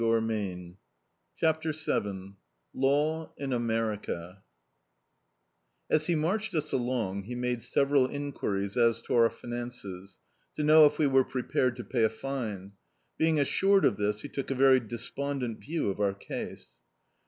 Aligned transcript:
db, 0.01 0.07
Google 0.09 0.77
CHAPTER 1.37 1.69
Vn 1.69 2.33
LAW 2.73 3.29
IN 3.37 3.53
AMERICA 3.53 4.41
AS 5.91 6.07
he 6.07 6.15
marched 6.15 6.55
us 6.55 6.71
along, 6.71 7.25
he 7.25 7.35
made 7.35 7.61
several 7.61 8.07
en 8.09 8.31
quiries 8.31 8.75
as 8.77 8.99
to 9.03 9.13
our 9.13 9.29
finances, 9.29 10.17
to 10.55 10.63
know 10.63 10.87
if 10.87 10.97
we 10.97 11.05
were 11.05 11.23
prepared 11.23 11.75
to 11.75 11.83
pay 11.83 12.03
a 12.03 12.09
fine. 12.09 12.71
Being 13.19 13.37
as 13.37 13.47
sured 13.47 13.83
of 13.85 13.97
this 13.97 14.21
he 14.21 14.27
took 14.27 14.49
a 14.49 14.55
very 14.55 14.79
despondent 14.79 15.59
view 15.61 15.91
of 15.91 15.99
our 15.99 16.15
case. 16.15 16.73